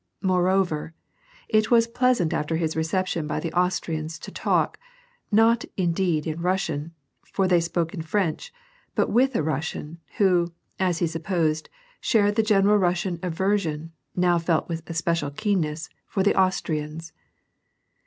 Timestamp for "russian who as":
9.43-10.97